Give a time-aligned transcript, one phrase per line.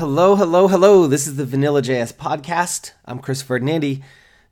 [0.00, 1.06] Hello, hello, hello.
[1.06, 2.92] This is the Vanilla JS podcast.
[3.04, 4.02] I'm Chris Ferdinandi.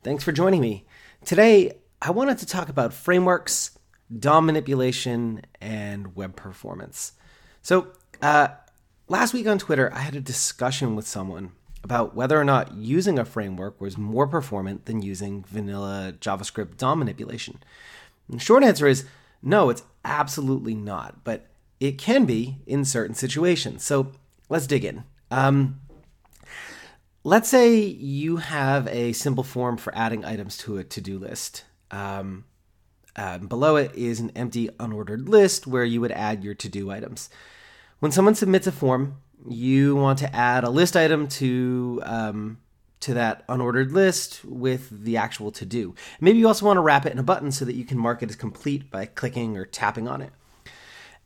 [0.03, 0.85] Thanks for joining me.
[1.25, 3.79] Today, I wanted to talk about frameworks,
[4.15, 7.13] DOM manipulation, and web performance.
[7.63, 7.87] So,
[8.21, 8.49] uh,
[9.09, 11.53] last week on Twitter, I had a discussion with someone
[11.83, 16.99] about whether or not using a framework was more performant than using vanilla JavaScript DOM
[16.99, 17.63] manipulation.
[18.29, 19.07] The short answer is
[19.43, 21.47] no, it's absolutely not, but
[21.81, 23.83] it can be in certain situations.
[23.83, 24.13] So
[24.51, 25.05] let's dig in.
[25.31, 25.81] Um,
[27.25, 31.65] let's say you have a simple form for adding items to a to do list.
[31.91, 32.45] Um,
[33.17, 36.91] uh, below it is an empty unordered list where you would add your to do
[36.91, 37.29] items.
[37.99, 39.17] When someone submits a form,
[39.49, 42.59] you want to add a list item to um,
[43.01, 45.95] to that unordered list with the actual to do.
[46.21, 48.23] Maybe you also want to wrap it in a button so that you can mark
[48.23, 50.33] it as complete by clicking or tapping on it.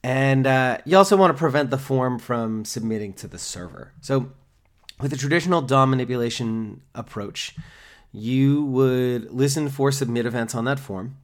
[0.05, 3.92] And uh, you also want to prevent the form from submitting to the server.
[4.01, 4.33] So,
[5.01, 7.56] with a traditional DOM manipulation approach,
[8.12, 11.17] you would listen for submit events on that form.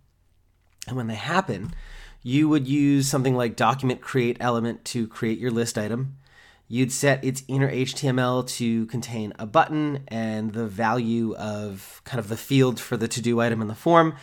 [0.86, 1.74] And when they happen,
[2.22, 6.16] you would use something like document create element to create your list item.
[6.66, 12.28] You'd set its inner HTML to contain a button and the value of kind of
[12.28, 14.14] the field for the to do item in the form.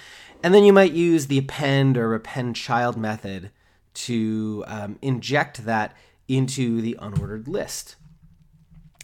[0.43, 3.51] And then you might use the append or append child method
[3.95, 5.95] to um, inject that
[6.27, 7.95] into the unordered list.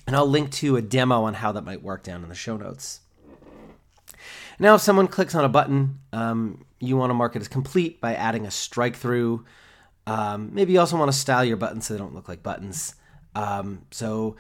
[0.08, 2.58] And I'll link to a demo on how that might work down in the show
[2.58, 3.02] notes.
[4.60, 8.02] Now, if someone clicks on a button, um, you want to mark it as complete
[8.02, 9.46] by adding a strike through.
[10.06, 12.96] Um, maybe you also want to style your buttons so they don't look like buttons.
[13.34, 14.36] Um, so,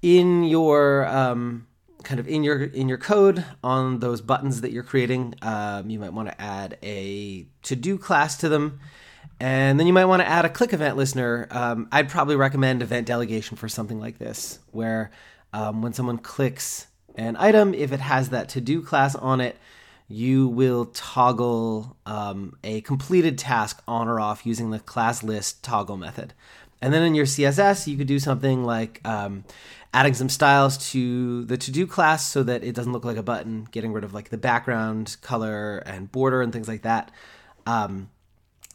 [0.00, 1.66] in your um,
[2.02, 5.98] kind of in your in your code on those buttons that you're creating, um, you
[5.98, 8.80] might want to add a to do class to them
[9.42, 11.48] and then you might want to add a click event listener.
[11.50, 15.10] Um, I'd probably recommend event delegation for something like this, where
[15.52, 19.56] um, when someone clicks an item, if it has that to do class on it,
[20.06, 25.96] you will toggle um, a completed task on or off using the class list toggle
[25.96, 26.34] method.
[26.80, 29.42] And then in your CSS, you could do something like um,
[29.92, 33.24] adding some styles to the to do class so that it doesn't look like a
[33.24, 37.10] button, getting rid of like the background color and border and things like that.
[37.66, 38.08] Um,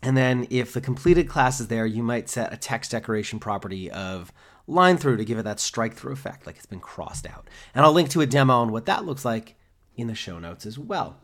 [0.04, 3.90] and then if the completed class is there, you might set a text decoration property
[3.90, 4.32] of
[4.68, 7.50] line through to give it that strike through effect, like it's been crossed out.
[7.74, 9.56] And I'll link to a demo on what that looks like
[9.96, 11.18] in the show notes as well.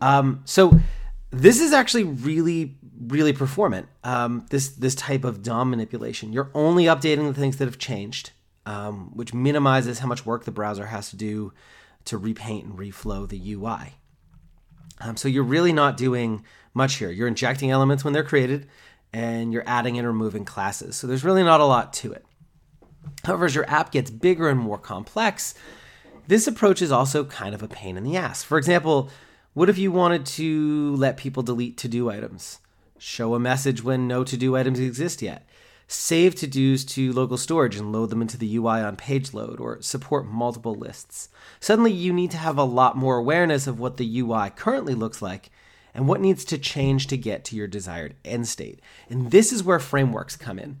[0.00, 0.80] Um, so
[1.30, 2.76] this is actually really,
[3.06, 3.88] really performant.
[4.02, 6.32] Um, this this type of DOM manipulation.
[6.32, 8.32] You're only updating the things that have changed,
[8.66, 11.52] um, which minimizes how much work the browser has to do
[12.06, 13.94] to repaint and reflow the UI.
[15.02, 17.10] Um, so you're really not doing much here.
[17.10, 18.68] You're injecting elements when they're created,
[19.12, 20.96] and you're adding and removing classes.
[20.96, 22.24] So there's really not a lot to it.
[23.24, 25.54] However, as your app gets bigger and more complex,
[26.28, 28.42] this approach is also kind of a pain in the ass.
[28.42, 29.10] For example,
[29.54, 32.58] what if you wanted to let people delete to do items?
[32.98, 35.46] Show a message when no to do items exist yet
[35.92, 39.60] save to dos to local storage and load them into the UI on page load,
[39.60, 41.28] or support multiple lists.
[41.60, 45.20] Suddenly, you need to have a lot more awareness of what the UI currently looks
[45.20, 45.50] like
[45.94, 48.80] and what needs to change to get to your desired end state.
[49.10, 50.80] And this is where frameworks come in.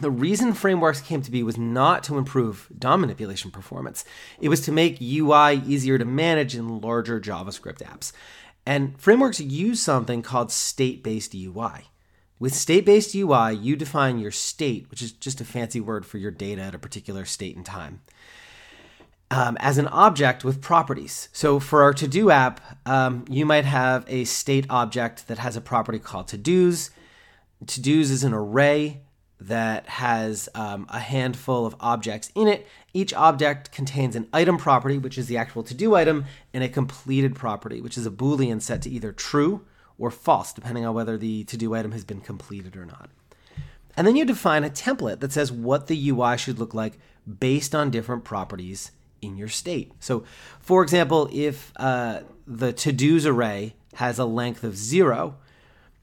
[0.00, 4.04] The reason frameworks came to be was not to improve DOM manipulation performance.
[4.40, 8.12] It was to make UI easier to manage in larger JavaScript apps.
[8.66, 11.84] And frameworks use something called state based UI.
[12.44, 16.18] With state based UI, you define your state, which is just a fancy word for
[16.18, 18.02] your data at a particular state and time,
[19.30, 21.30] um, as an object with properties.
[21.32, 25.56] So for our to do app, um, you might have a state object that has
[25.56, 26.90] a property called to dos.
[27.66, 29.00] To dos is an array
[29.40, 32.66] that has um, a handful of objects in it.
[32.92, 36.68] Each object contains an item property, which is the actual to do item, and a
[36.68, 39.64] completed property, which is a Boolean set to either true
[39.98, 43.10] or false, depending on whether the to do item has been completed or not.
[43.96, 46.98] And then you define a template that says what the UI should look like
[47.38, 48.90] based on different properties
[49.22, 49.92] in your state.
[50.00, 50.24] So,
[50.60, 55.36] for example, if uh, the to dos array has a length of zero,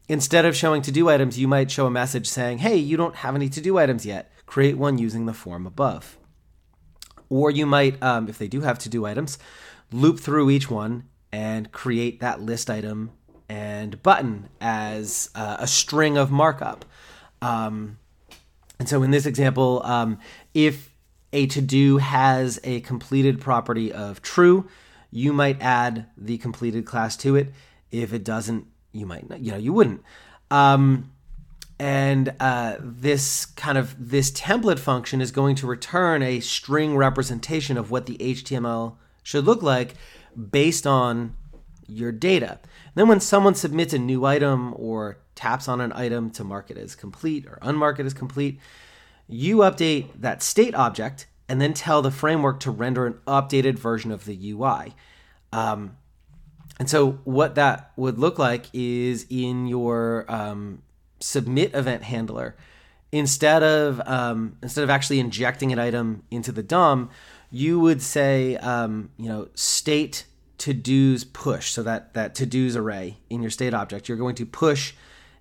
[0.08, 3.18] instead of showing to do items, you might show a message saying, hey, you don't
[3.18, 4.32] have any to do items yet.
[4.46, 6.18] Create one using the form above.
[7.30, 9.38] Or you might, um, if they do have to do items,
[9.92, 13.12] loop through each one and create that list item
[13.52, 16.86] and button as uh, a string of markup.
[17.42, 17.98] Um,
[18.80, 20.20] and so in this example, um,
[20.54, 20.94] if
[21.34, 24.70] a to do has a completed property of true,
[25.12, 27.52] you might add the completed class to it.
[27.92, 30.02] If it doesn't, you might not, you know, you wouldn't.
[30.50, 31.12] Um,
[31.78, 37.78] and uh, this kind of this template function is going to return a string representation
[37.78, 39.96] of what the HTML should look like
[40.52, 41.36] based on
[41.86, 42.60] your data.
[42.96, 46.78] Then when someone submits a new item or taps on an item to mark it
[46.78, 48.60] as complete or unmark it as complete,
[49.28, 54.12] you update that state object and then tell the framework to render an updated version
[54.12, 54.94] of the UI.
[55.54, 55.98] Um,
[56.80, 60.82] and so what that would look like is in your um,
[61.20, 62.56] submit event handler,
[63.12, 67.10] instead of um, instead of actually injecting an item into the DOM,
[67.50, 70.26] you would say um, you know state
[70.62, 71.72] to dos push.
[71.72, 74.94] So that that to dos array in your state object, you're going to push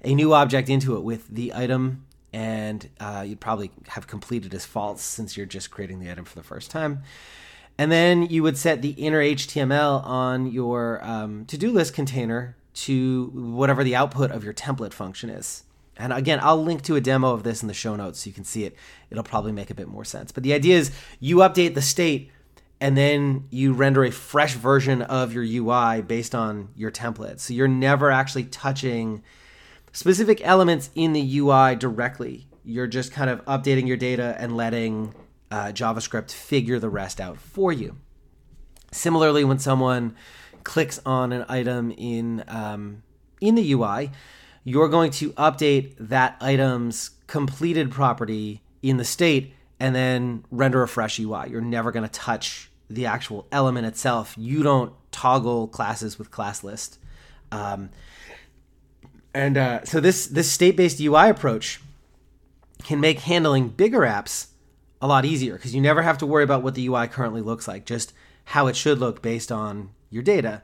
[0.03, 4.65] a new object into it with the item, and uh, you'd probably have completed as
[4.65, 7.03] false since you're just creating the item for the first time.
[7.77, 12.57] And then you would set the inner HTML on your um, to do list container
[12.73, 15.65] to whatever the output of your template function is.
[15.99, 18.35] And again, I'll link to a demo of this in the show notes so you
[18.35, 18.75] can see it.
[19.11, 20.33] It'll probably make a bit more sense.
[20.33, 22.31] But the idea is you update the state
[22.81, 27.39] and then you render a fresh version of your UI based on your template.
[27.39, 29.23] So you're never actually touching
[29.93, 32.47] specific elements in the UI directly.
[32.65, 35.15] You're just kind of updating your data and letting
[35.51, 37.97] uh, JavaScript figure the rest out for you.
[38.93, 40.17] Similarly, when someone
[40.65, 43.03] clicks on an item in um,
[43.41, 44.11] in the UI,
[44.65, 50.89] you're going to update that item's completed property in the state and then render a
[50.89, 51.49] fresh UI.
[51.51, 54.35] You're never going to touch the actual element itself.
[54.37, 56.99] You don't toggle classes with class list.
[57.53, 57.91] Um,
[59.33, 61.81] and uh, so this this state-based UI approach
[62.83, 64.49] can make handling bigger apps
[65.01, 67.69] a lot easier because you never have to worry about what the UI currently looks
[67.69, 68.13] like, just
[68.47, 70.63] how it should look based on your data.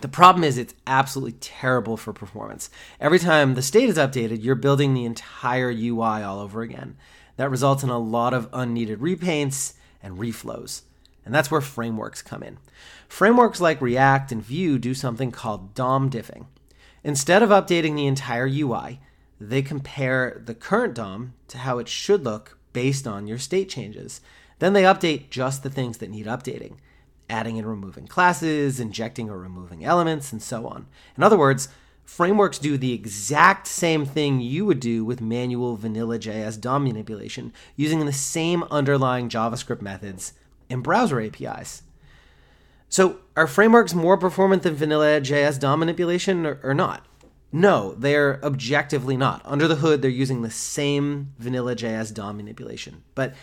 [0.00, 2.70] The problem is it's absolutely terrible for performance.
[3.00, 6.96] Every time the state is updated, you're building the entire UI all over again.
[7.36, 10.82] That results in a lot of unneeded repaints and reflows.
[11.24, 12.58] And that's where frameworks come in.
[13.08, 16.46] Frameworks like React and Vue do something called DOM diffing.
[17.04, 19.00] Instead of updating the entire UI,
[19.40, 24.20] they compare the current DOM to how it should look based on your state changes.
[24.58, 26.76] Then they update just the things that need updating
[27.32, 30.86] adding and removing classes, injecting or removing elements, and so on.
[31.16, 31.68] In other words,
[32.04, 37.52] frameworks do the exact same thing you would do with manual vanilla JS DOM manipulation
[37.74, 40.34] using the same underlying JavaScript methods
[40.72, 41.82] and browser APIs.
[42.88, 47.06] So, are frameworks more performant than vanilla JS DOM manipulation or, or not?
[47.52, 49.42] No, they're objectively not.
[49.44, 53.02] Under the hood, they're using the same vanilla JS DOM manipulation.
[53.14, 53.34] But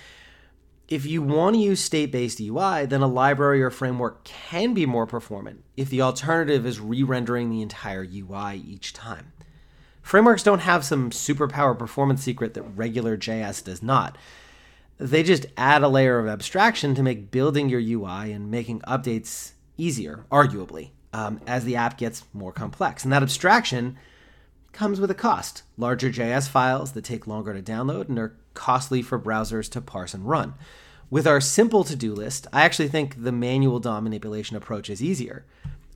[0.87, 4.87] if you want to use state based UI, then a library or framework can be
[4.87, 9.31] more performant if the alternative is re rendering the entire UI each time.
[10.01, 14.17] Frameworks don't have some superpower performance secret that regular JS does not.
[14.99, 19.53] They just add a layer of abstraction to make building your UI and making updates
[19.77, 23.05] easier, arguably, um, as the app gets more complex.
[23.05, 23.97] And that abstraction
[24.73, 29.01] comes with a cost larger JS files that take longer to download and are costly
[29.01, 30.53] for browsers to parse and run.
[31.09, 35.01] With our simple to do list, I actually think the manual DOM manipulation approach is
[35.01, 35.45] easier.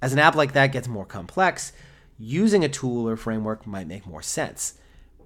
[0.02, 1.74] As an app like that gets more complex,
[2.18, 4.76] using a tool or framework might make more sense.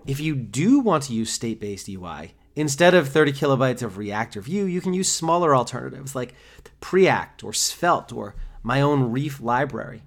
[0.08, 4.38] If you do want to use state based UI, instead of 30 kilobytes of React
[4.38, 6.34] or Vue, you can use smaller alternatives like
[6.82, 10.02] Preact or Svelte or my own Reef library.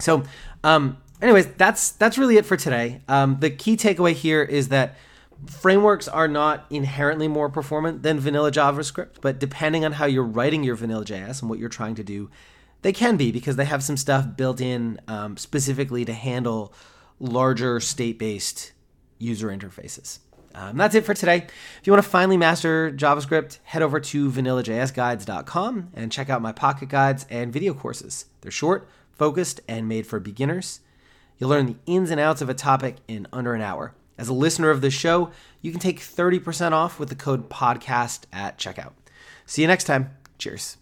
[0.00, 0.24] So,
[0.64, 3.02] um, anyways, that's that's really it for today.
[3.06, 4.96] Um, the key takeaway here is that
[5.46, 10.64] frameworks are not inherently more performant than vanilla JavaScript, but depending on how you're writing
[10.64, 12.30] your vanilla JS and what you're trying to do,
[12.80, 16.72] they can be because they have some stuff built in um, specifically to handle
[17.20, 18.72] larger state based
[19.18, 20.18] user interfaces.
[20.54, 21.46] Um, that's it for today.
[21.78, 26.52] If you want to finally master JavaScript, head over to vanillajsguides.com and check out my
[26.52, 28.26] pocket guides and video courses.
[28.40, 30.80] They're short, focused, and made for beginners.
[31.38, 33.94] You'll learn the ins and outs of a topic in under an hour.
[34.18, 35.30] As a listener of this show,
[35.60, 38.92] you can take 30% off with the code podcast at checkout.
[39.46, 40.10] See you next time.
[40.38, 40.76] Cheers.